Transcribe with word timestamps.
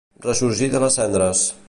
Ressorgir 0.27 0.69
de 0.77 0.81
les 0.85 0.99
cendres 1.01 1.45